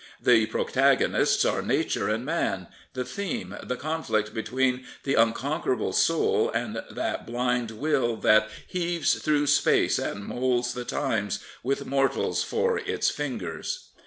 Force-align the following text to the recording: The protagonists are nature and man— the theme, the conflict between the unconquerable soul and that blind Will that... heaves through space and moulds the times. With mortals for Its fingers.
The 0.19 0.47
protagonists 0.47 1.45
are 1.45 1.61
nature 1.61 2.09
and 2.09 2.25
man— 2.25 2.69
the 2.95 3.05
theme, 3.05 3.55
the 3.61 3.75
conflict 3.75 4.33
between 4.33 4.83
the 5.03 5.13
unconquerable 5.13 5.93
soul 5.93 6.49
and 6.49 6.81
that 6.89 7.27
blind 7.27 7.69
Will 7.69 8.15
that... 8.15 8.49
heaves 8.65 9.13
through 9.21 9.45
space 9.45 9.99
and 9.99 10.25
moulds 10.25 10.73
the 10.73 10.85
times. 10.85 11.37
With 11.61 11.85
mortals 11.85 12.41
for 12.43 12.79
Its 12.79 13.11
fingers. 13.11 13.91